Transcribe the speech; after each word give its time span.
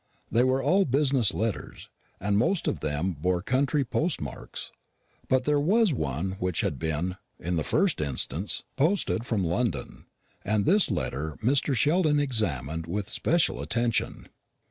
They 0.31 0.43
were 0.43 0.63
all 0.63 0.83
business 0.85 1.31
letters, 1.31 1.91
and 2.19 2.35
most 2.35 2.67
of 2.67 2.79
them 2.79 3.11
bore 3.11 3.43
country 3.43 3.85
post 3.85 4.19
marks. 4.19 4.71
But 5.27 5.43
there 5.43 5.59
was 5.59 5.93
one 5.93 6.37
which 6.39 6.61
had 6.61 6.79
been, 6.79 7.17
in 7.39 7.55
the 7.55 7.63
first 7.63 8.01
instance, 8.01 8.63
posted 8.77 9.27
from 9.27 9.43
London 9.43 10.07
and 10.43 10.65
this 10.65 10.89
letter 10.89 11.37
Mr. 11.43 11.75
Sheldon 11.75 12.19
examined 12.19 12.87
with 12.87 13.09
especial 13.09 13.61
attention. 13.61 14.27